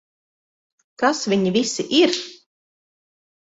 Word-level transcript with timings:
Kas 1.03 1.21
viņi 1.35 1.53
visi 1.59 1.87
ir? 2.01 2.17